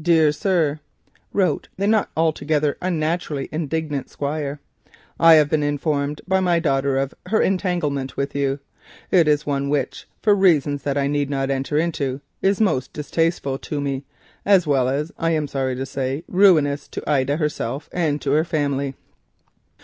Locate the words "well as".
14.68-15.10